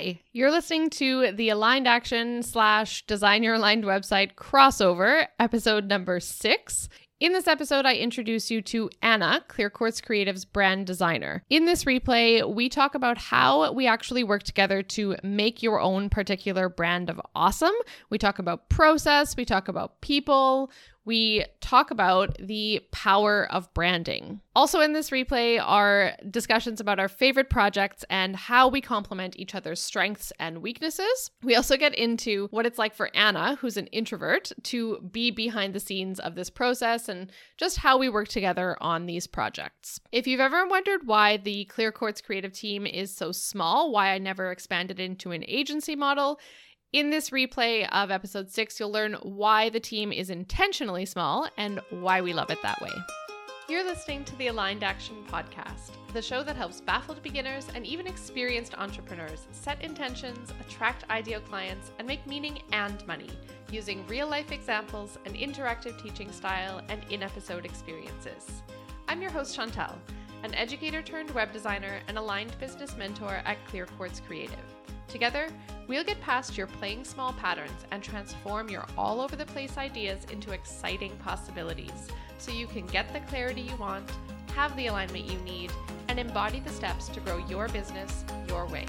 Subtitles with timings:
[0.00, 6.20] Hi, you're listening to the Aligned Action slash Design Your Aligned website crossover, episode number
[6.20, 6.88] six.
[7.20, 11.44] In this episode, I introduce you to Anna, Clear Quartz Creative's brand designer.
[11.50, 16.08] In this replay, we talk about how we actually work together to make your own
[16.08, 17.74] particular brand of awesome.
[18.08, 20.70] We talk about process, we talk about people,
[21.04, 24.40] we talk about the power of branding.
[24.54, 29.54] Also, in this replay are discussions about our favorite projects and how we complement each
[29.54, 31.30] other's strengths and weaknesses.
[31.42, 35.74] We also get into what it's like for Anna, who's an introvert, to be behind
[35.74, 40.00] the scenes of this process and just how we work together on these projects.
[40.12, 44.18] If you've ever wondered why the Clear Quartz creative team is so small, why I
[44.18, 46.38] never expanded into an agency model,
[46.92, 51.80] in this replay of episode six, you'll learn why the team is intentionally small and
[51.90, 52.90] why we love it that way.
[53.68, 58.08] You're listening to the Aligned Action Podcast, the show that helps baffled beginners and even
[58.08, 63.30] experienced entrepreneurs set intentions, attract ideal clients, and make meaning and money
[63.70, 68.62] using real life examples, an interactive teaching style, and in episode experiences.
[69.06, 69.94] I'm your host, Chantel,
[70.42, 74.58] an educator turned web designer and aligned business mentor at Clear Quartz Creative.
[75.06, 75.48] Together,
[75.90, 80.24] we'll get past your playing small patterns and transform your all over the place ideas
[80.30, 82.06] into exciting possibilities
[82.38, 84.08] so you can get the clarity you want,
[84.54, 85.72] have the alignment you need,
[86.06, 88.86] and embody the steps to grow your business your way.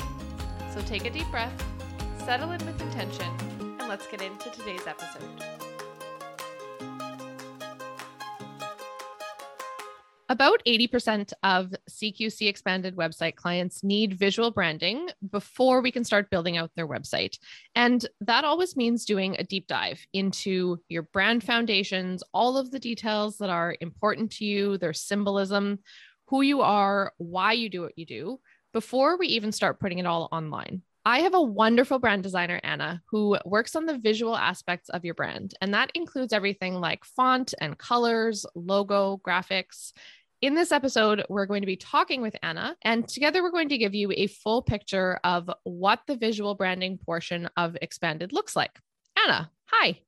[0.76, 1.52] So take a deep breath,
[2.24, 5.24] settle in with intention, and let's get into today's episode.
[10.30, 16.58] About 80% of CQC expanded website clients need visual branding before we can start building
[16.58, 17.38] out their website.
[17.76, 22.80] And that always means doing a deep dive into your brand foundations, all of the
[22.80, 25.80] details that are important to you, their symbolism,
[26.28, 28.40] who you are, why you do what you do,
[28.74, 30.82] before we even start putting it all online.
[31.04, 35.16] I have a wonderful brand designer, Anna, who works on the visual aspects of your
[35.16, 35.56] brand.
[35.60, 39.94] And that includes everything like font and colors, logo, graphics.
[40.42, 43.78] In this episode, we're going to be talking with Anna, and together we're going to
[43.78, 48.72] give you a full picture of what the visual branding portion of Expanded looks like.
[49.24, 50.00] Anna, hi.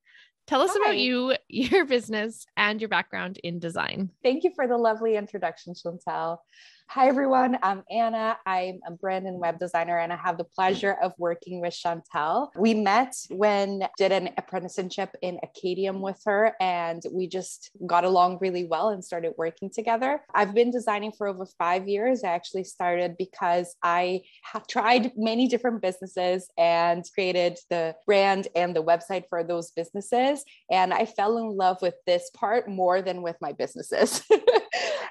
[0.47, 0.79] Tell us Hi.
[0.81, 4.09] about you, your business, and your background in design.
[4.23, 6.39] Thank you for the lovely introduction, Chantel.
[6.89, 7.57] Hi, everyone.
[7.63, 8.37] I'm Anna.
[8.45, 12.49] I'm a brand and web designer, and I have the pleasure of working with Chantel.
[12.55, 18.37] We met when did an apprenticeship in Acadium with her, and we just got along
[18.41, 20.21] really well and started working together.
[20.35, 22.23] I've been designing for over five years.
[22.23, 28.75] I actually started because I have tried many different businesses and created the brand and
[28.75, 30.43] the website for those businesses.
[30.69, 34.23] And I fell in love with this part more than with my businesses.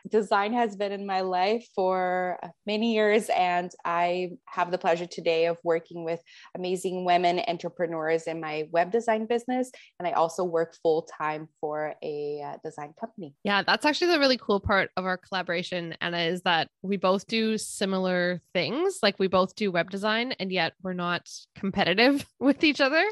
[0.08, 5.46] Design has been in my life for many years, and I have the pleasure today
[5.46, 6.20] of working with
[6.56, 9.70] amazing women entrepreneurs in my web design business.
[9.98, 13.34] And I also work full time for a uh, design company.
[13.44, 17.26] Yeah, that's actually the really cool part of our collaboration, Anna, is that we both
[17.28, 18.98] do similar things.
[19.02, 23.04] Like we both do web design, and yet we're not competitive with each other.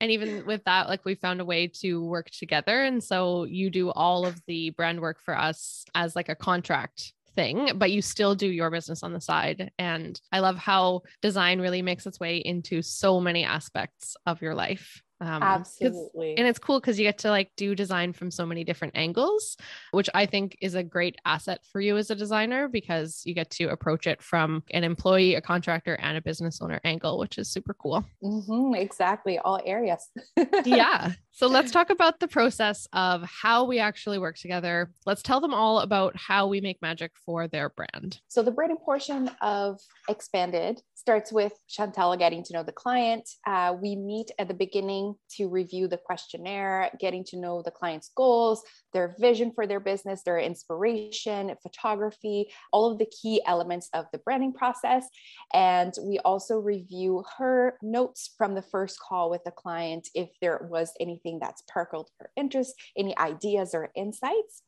[0.00, 2.82] And even with that, like we found a way to work together.
[2.84, 7.12] And so you do all of the brand work for us as like a contract
[7.34, 9.70] thing, but you still do your business on the side.
[9.78, 14.54] And I love how design really makes its way into so many aspects of your
[14.54, 15.02] life.
[15.20, 16.36] Um, Absolutely.
[16.36, 19.56] and it's cool because you get to like do design from so many different angles,
[19.90, 23.50] which I think is a great asset for you as a designer because you get
[23.52, 27.50] to approach it from an employee, a contractor, and a business owner angle, which is
[27.50, 28.04] super cool.
[28.22, 29.38] Mhm, exactly.
[29.38, 30.08] All areas.
[30.64, 31.12] yeah.
[31.32, 34.90] So let's talk about the process of how we actually work together.
[35.06, 38.20] Let's tell them all about how we make magic for their brand.
[38.28, 43.28] So the branding portion of Expanded starts with Chantel getting to know the client.
[43.46, 48.10] Uh, we meet at the beginning to review the questionnaire, getting to know the client's
[48.16, 54.06] goals, their vision for their business, their inspiration, photography, all of the key elements of
[54.12, 55.06] the branding process.
[55.54, 60.66] And we also review her notes from the first call with the client if there
[60.68, 64.62] was anything that's perkled her interest, any ideas or insights.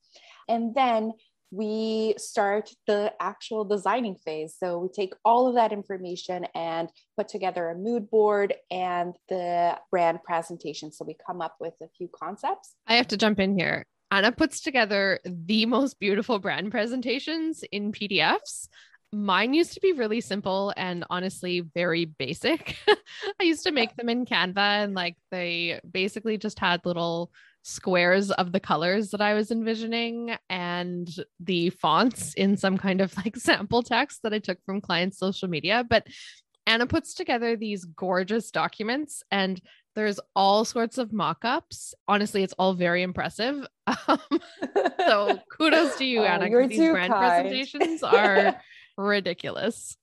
[0.48, 1.12] And then
[1.50, 4.56] we start the actual designing phase.
[4.58, 9.78] So we take all of that information and put together a mood board and the
[9.90, 10.92] brand presentation.
[10.92, 12.74] So we come up with a few concepts.
[12.86, 13.84] I have to jump in here.
[14.12, 18.68] Anna puts together the most beautiful brand presentations in PDFs.
[19.12, 22.76] Mine used to be really simple and honestly very basic.
[23.40, 27.32] I used to make them in Canva and like they basically just had little
[27.62, 31.08] squares of the colors that I was envisioning and
[31.38, 35.48] the fonts in some kind of like sample text that I took from clients' social
[35.48, 35.84] media.
[35.88, 36.06] But
[36.66, 39.60] Anna puts together these gorgeous documents and
[39.96, 41.94] there's all sorts of mock-ups.
[42.06, 43.66] Honestly, it's all very impressive.
[44.06, 44.20] Um,
[44.98, 46.68] so kudos to you, Oh, Anna.
[46.68, 47.48] these brand kind.
[47.48, 48.60] presentations are
[48.96, 49.96] ridiculous.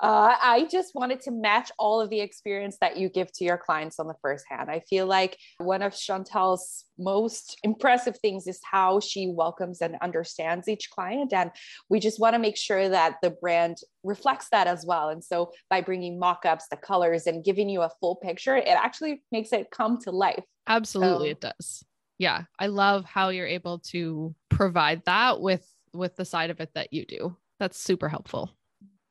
[0.00, 3.58] Uh, I just wanted to match all of the experience that you give to your
[3.58, 4.70] clients on the first hand.
[4.70, 10.68] I feel like one of Chantel's most impressive things is how she welcomes and understands
[10.68, 11.32] each client.
[11.32, 11.50] And
[11.88, 15.08] we just want to make sure that the brand reflects that as well.
[15.08, 18.68] And so by bringing mock ups, the colors, and giving you a full picture, it
[18.68, 20.44] actually makes it come to life.
[20.68, 21.84] Absolutely So- it does.
[22.18, 22.42] Yeah.
[22.58, 26.92] I love how you're able to provide that with with the side of it that
[26.92, 27.36] you do.
[27.58, 28.50] That's super helpful.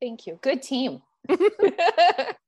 [0.02, 0.40] Thank you.
[0.42, 1.02] Good team.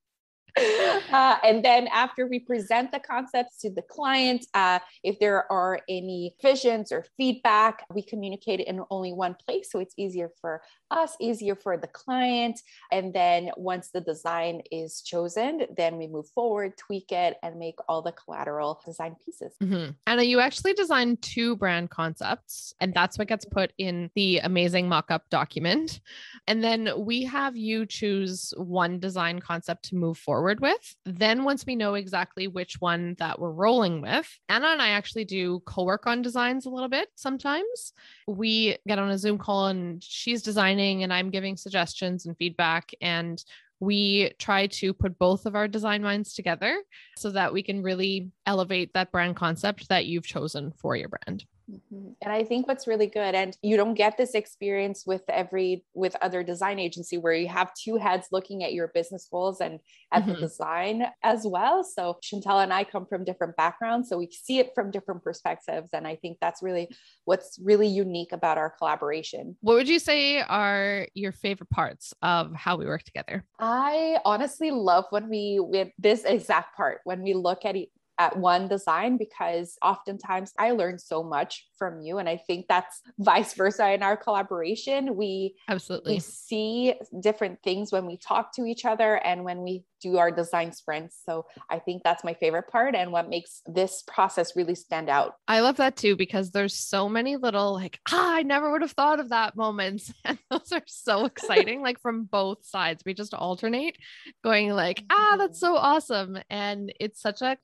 [1.12, 5.82] Uh, and then after we present the concepts to the client, uh, if there are
[5.90, 9.72] any visions or feedback, we communicate it in only one place.
[9.72, 10.62] So it's easier for
[10.92, 12.60] us, easier for the client.
[12.92, 17.76] And then once the design is chosen, then we move forward, tweak it, and make
[17.88, 19.56] all the collateral design pieces.
[19.62, 19.96] Mhm.
[20.06, 24.88] Anna, you actually designed two brand concepts, and that's what gets put in the amazing
[24.88, 26.02] mock up document.
[26.48, 30.96] And then we have you choose one design concept to move forward with.
[31.06, 35.26] Then, once we know exactly which one that we're rolling with, Anna and I actually
[35.26, 37.94] do co work on designs a little bit sometimes.
[38.28, 42.92] We get on a Zoom call and she's designing, and I'm giving suggestions and feedback.
[43.02, 43.44] And
[43.80, 46.82] we try to put both of our design minds together
[47.18, 51.46] so that we can really elevate that brand concept that you've chosen for your brand.
[51.70, 52.16] Mhm.
[52.22, 56.16] And I think what's really good, and you don't get this experience with every with
[56.22, 59.80] other design agency where you have two heads looking at your business goals and
[60.12, 60.40] at the Mhm.
[60.40, 61.84] design as well.
[61.84, 65.90] So Chantel and I come from different backgrounds, so we see it from different perspectives,
[65.94, 66.90] and I think that's really
[67.26, 69.58] what's really unique about our collaboration.
[69.62, 73.46] What would you say are your favorite parts of how we work together?
[73.60, 77.76] I honestly love when we with this exact part when we look at
[78.20, 83.02] at one design because oftentimes I learn so much from you and I think that's
[83.20, 86.20] vice versa in our collaboration we we Absolutely.
[86.20, 90.72] see different things when we talk to each other and when we do our design
[90.72, 95.10] sprints so I think that's my favorite part and what makes this process really stand
[95.10, 98.82] out I love that too because there's so many little like, ah, I never would
[98.82, 100.14] have thought of that moments.
[100.26, 103.02] And those are so exciting, like from both sides.
[103.06, 103.98] We just alternate
[104.44, 106.38] going like, ah, that's so awesome.
[106.50, 107.58] And it's such a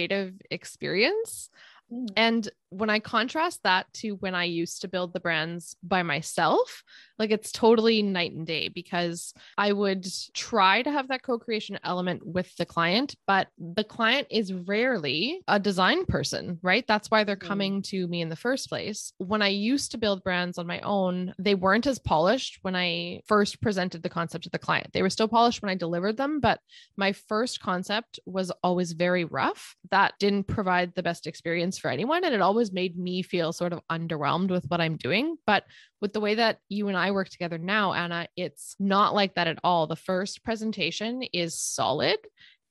[0.00, 1.50] co-creative experience.
[1.92, 2.08] Mm.
[2.16, 6.82] And when I contrast that to when I used to build the brands by myself,
[7.18, 11.78] like it's totally night and day because I would try to have that co creation
[11.84, 16.84] element with the client, but the client is rarely a design person, right?
[16.86, 17.46] That's why they're Mhm.
[17.46, 19.12] coming to me in the first place.
[19.18, 23.22] When I used to build brands on my own, they weren't as polished when I
[23.26, 24.92] first presented the concept to the client.
[24.92, 26.60] They were still polished when I delivered them, but
[26.96, 29.74] my first concept was always very rough.
[29.90, 32.24] That didn't provide the best experience for anyone.
[32.24, 35.36] And it always made me feel sort of underwhelmed with what I'm doing.
[35.46, 35.64] But
[36.00, 39.48] with the way that you and I work together now, Anna, it's not like that
[39.48, 39.86] at all.
[39.86, 42.18] The first presentation is solid.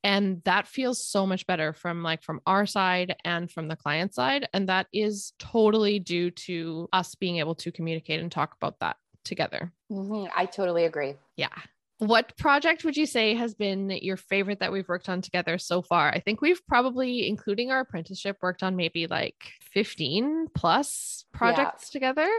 [0.04, 4.14] And that feels so much better from like from our side and from the client
[4.14, 4.48] side.
[4.54, 8.96] And that is totally due to us being able to communicate and talk about that
[9.26, 9.74] together.
[9.92, 10.30] Mhm.
[10.36, 11.50] I totally agree Yeah.
[12.00, 15.82] What project would you say has been your favorite that we've worked on together so
[15.82, 16.10] far?
[16.10, 19.36] I think we've probably, including our apprenticeship, worked on maybe like
[19.74, 22.30] 15 plus projects together.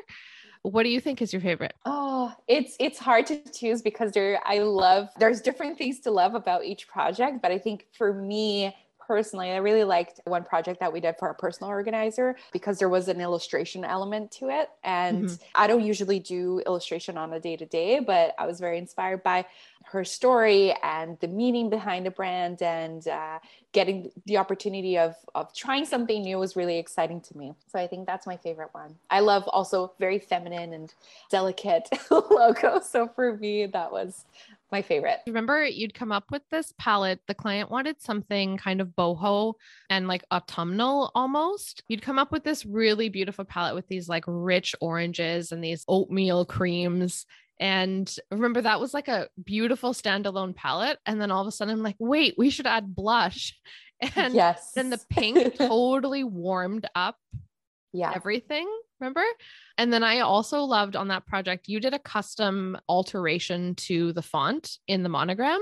[0.62, 1.74] What do you think is your favorite?
[1.84, 6.34] Oh, it's it's hard to choose because there I love there's different things to love
[6.34, 8.74] about each project, but I think for me
[9.10, 12.88] personally, I really liked one project that we did for our personal organizer because there
[12.88, 14.70] was an illustration element to it.
[14.84, 15.40] And Mhm.
[15.52, 19.24] I don't usually do illustration on a day to day, but I was very inspired
[19.24, 19.46] by
[19.86, 23.40] her story and the meaning behind the brand and uh,
[23.72, 27.52] getting the opportunity of, of trying something new was really exciting to me.
[27.66, 28.94] So I think that's my favorite one.
[29.10, 30.94] I love also very feminine and
[31.30, 32.78] delicate logo.
[32.78, 34.24] So for me, that was
[34.72, 35.18] my favorite.
[35.26, 37.20] Remember, you'd come up with this palette.
[37.26, 39.54] The client wanted something kind of boho
[39.88, 41.82] and like autumnal almost.
[41.88, 45.84] You'd come up with this really beautiful palette with these like rich oranges and these
[45.88, 47.26] oatmeal creams.
[47.60, 50.98] And remember, that was like a beautiful standalone palette.
[51.04, 53.54] And then all of a sudden, I'm like, wait, we should add blush.
[54.16, 54.72] And yes.
[54.74, 57.18] then the pink totally warmed up
[57.92, 58.12] yeah.
[58.14, 58.68] everything.
[59.00, 59.24] Remember?
[59.78, 64.22] And then I also loved on that project, you did a custom alteration to the
[64.22, 65.60] font in the monogram,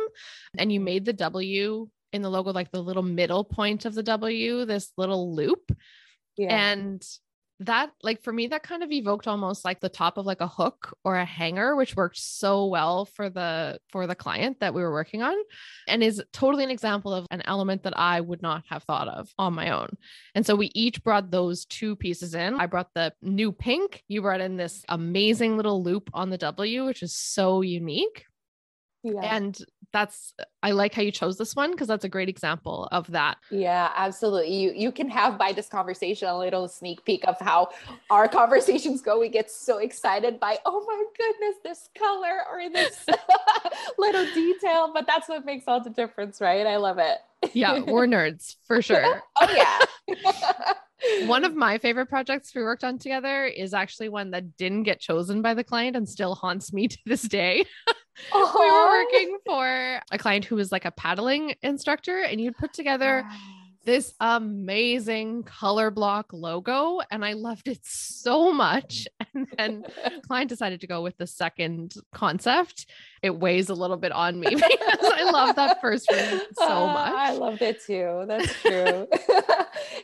[0.57, 4.03] and you made the W in the logo, like the little middle point of the
[4.03, 5.71] W, this little loop.
[6.37, 6.73] yeah.
[6.73, 7.03] And
[7.61, 10.47] that like for me that kind of evoked almost like the top of like a
[10.47, 14.83] hook or a hanger which worked so well for the for the client that we
[14.83, 15.35] were working on
[15.89, 19.33] and is totally an example of an element that I would not have thought of
[19.39, 19.89] on my own.
[20.35, 22.55] And so we each brought those two pieces in.
[22.55, 26.87] I brought the new pink, you brought in this amazing little loop on the W
[26.87, 28.25] which is so unique.
[29.15, 29.37] Yeah.
[29.37, 29.59] And
[29.93, 33.39] that's I like how you chose this one because that's a great example of that.
[33.51, 34.55] Yeah, absolutely.
[34.55, 37.71] You you can have by this conversation a little sneak peek of how
[38.11, 39.19] our conversations go.
[39.19, 43.07] We get so excited by, oh my goodness, this color or this
[43.99, 46.67] little detail, but that's what makes all the difference, right?
[46.67, 47.19] I love it.
[47.55, 49.23] yeah, we're nerds for sure.
[49.41, 50.75] oh yeah.
[51.27, 55.01] one of my favorite projects we worked on together is actually one that didn't get
[55.01, 57.65] chosen by the client and still haunts me to this day.
[58.33, 58.53] Oh.
[58.59, 62.73] we were working for a client who was like a paddling instructor, and you'd put
[62.73, 63.25] together
[63.89, 69.09] this amazing color block logo and I loved it so much.
[69.35, 69.85] And then
[70.27, 72.87] client decided to go with the second concept.
[73.23, 76.93] It weighs a little bit on me because I love that first one so uh,
[76.93, 77.13] much.
[77.13, 78.25] I loved it too.
[78.27, 79.07] That's true.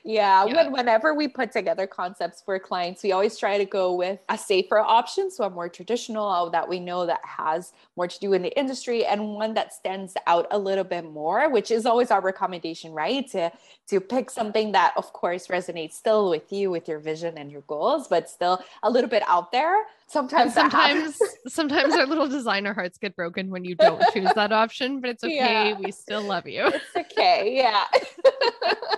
[0.04, 0.44] yeah, yeah.
[0.44, 4.36] When, whenever we put together concepts for clients, we always try to go with a
[4.36, 5.30] safer option.
[5.30, 9.06] So a more traditional that we know that has more to do in the industry
[9.06, 13.26] and one that stands out a little bit more, which is always our recommendation, right?
[13.30, 13.50] To
[13.88, 17.62] to pick something that of course resonates still with you with your vision and your
[17.62, 19.84] goals but still a little bit out there.
[20.06, 25.00] Sometimes sometimes sometimes our little designer hearts get broken when you don't choose that option
[25.00, 25.70] but it's okay.
[25.70, 25.78] Yeah.
[25.78, 26.66] we still love you.
[26.66, 27.54] It's okay.
[27.56, 27.84] Yeah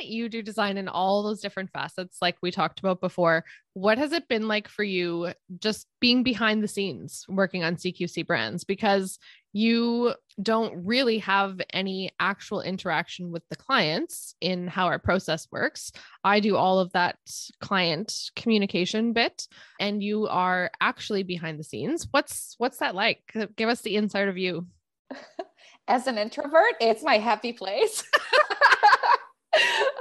[0.00, 3.98] that you do design in all those different facets like we talked about before what
[3.98, 8.64] has it been like for you just being behind the scenes working on CQC brands
[8.64, 9.18] because
[9.52, 15.92] you don't really have any actual interaction with the clients in how our process works.
[16.24, 17.18] I do all of that
[17.60, 19.46] client communication bit
[19.78, 22.06] and you are actually behind the scenes.
[22.10, 23.20] What's what's that like?
[23.56, 24.66] Give us the inside of you.
[25.88, 28.04] As an introvert, it's my happy place.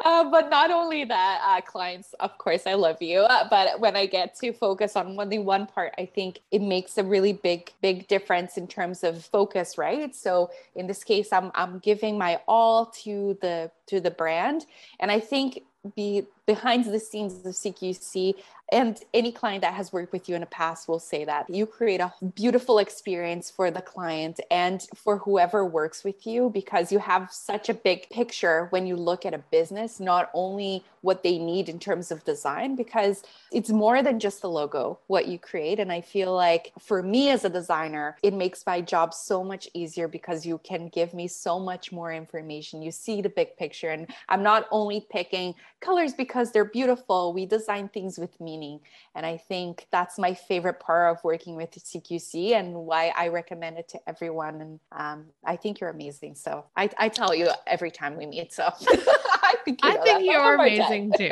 [0.10, 3.20] uh, but not only that, uh, clients, of course, I love you.
[3.20, 6.98] Uh, but when I get to focus on only one part, I think it makes
[6.98, 10.16] a really big, big difference in terms of focus, right?
[10.16, 14.66] So in this case, I'm I'm giving my all to the to the brand,
[15.00, 15.62] and I think
[15.96, 18.34] be behind the scenes of CQC,
[18.72, 21.66] and any client that has worked with you in the past will say that you
[21.66, 27.00] create a beautiful experience for the client and for whoever works with you because you
[27.00, 31.38] have such a big picture when you look at a business, not only what they
[31.38, 35.80] need in terms of design, because it's more than just the logo, what you create.
[35.80, 39.70] And I feel like for me as a designer, it makes my job so much
[39.74, 42.82] easier because you can give me so much more information.
[42.82, 43.90] You see the big picture.
[43.90, 48.82] And I'm not only picking colors because they're beautiful, we design things with meaning meaning.
[49.16, 53.78] And I think that's my favorite part of working with CQC and why I recommend
[53.78, 54.62] it to everyone.
[54.62, 56.36] And um, I think you're amazing.
[56.36, 58.54] So I, I, tell you every time we meet.
[58.54, 61.30] So I think, you know I think you're amazing too.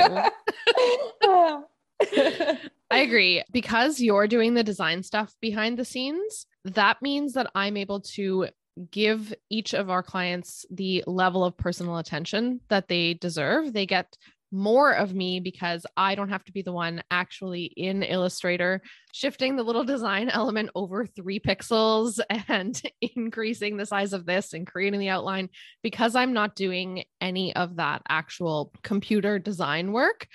[2.89, 3.43] I agree.
[3.51, 8.47] Because you're doing the design stuff behind the scenes, that means that I'm able to
[8.91, 13.73] give each of our clients the level of personal attention that they deserve.
[13.73, 14.17] They get
[14.51, 18.81] more of me because I don't have to be the one actually in Illustrator
[19.13, 24.67] shifting the little design element over three pixels and increasing the size of this and
[24.67, 25.49] creating the outline
[25.83, 30.27] because I'm not doing any of that actual computer design work.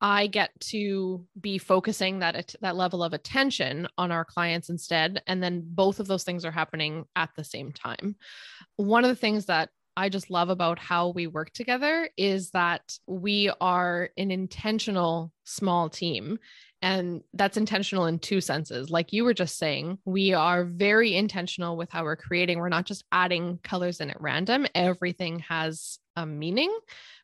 [0.00, 5.42] I get to be focusing that that level of attention on our clients instead and
[5.42, 8.16] then both of those things are happening at the same time.
[8.76, 12.98] One of the things that I just love about how we work together is that
[13.06, 16.38] we are an intentional small team.
[16.84, 18.90] And that's intentional in two senses.
[18.90, 22.58] Like you were just saying, we are very intentional with how we're creating.
[22.58, 26.76] We're not just adding colors in at random, everything has a meaning,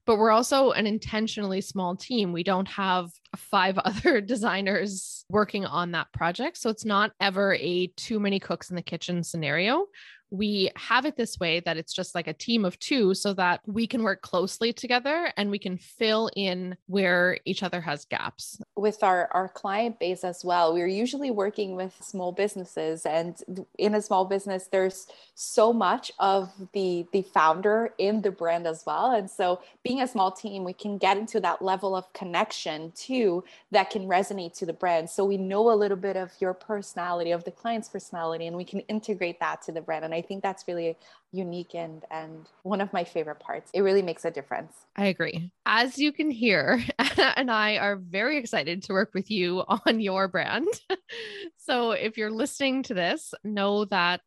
[0.07, 2.33] but we're also an intentionally small team.
[2.33, 6.57] We don't have five other designers working on that project.
[6.57, 9.89] So it's not ever a too many cooks in the kitchen scenario
[10.31, 13.61] we have it this way that it's just like a team of two so that
[13.67, 18.61] we can work closely together and we can fill in where each other has gaps
[18.77, 20.73] with our our client base as well.
[20.73, 23.37] We're usually working with small businesses, and
[23.79, 28.85] in a small business, there's so much of the the founder in the brand as
[28.87, 29.13] well.
[29.13, 33.45] And so, being a small team, we can get into that level of connection too
[33.71, 35.11] that can resonate to the brand.
[35.11, 38.65] So we know a little bit of your personality, of the client's personality, and we
[38.65, 40.05] can integrate that to the brand.
[40.05, 40.97] And I think that's really
[41.33, 43.71] unique and and one of my favorite parts.
[43.73, 44.73] It really makes a difference.
[44.97, 45.51] I agree.
[45.67, 46.83] As you can hear,
[47.37, 50.69] and I are very excited to work with you on your brand.
[51.57, 54.23] so if you're listening to this, know that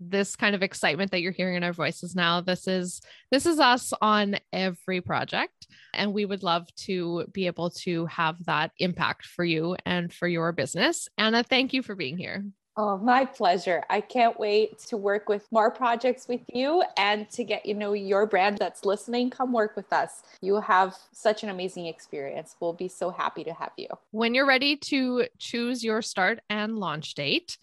[0.00, 3.00] this kind of excitement that you're hearing in our voices now, this is
[3.30, 8.44] this is us on every project and we would love to be able to have
[8.44, 11.08] that impact for you and for your business.
[11.18, 12.44] Anna, thank you for being here.
[12.80, 13.82] Oh, my pleasure.
[13.90, 17.92] I can't wait to work with more projects with you and to get you know
[17.92, 19.30] your brand that's listening.
[19.30, 20.22] Come work with us.
[20.40, 22.54] You have such an amazing experience.
[22.60, 23.88] We'll be so happy to have you.
[24.12, 27.58] When you're ready to choose your start and launch date,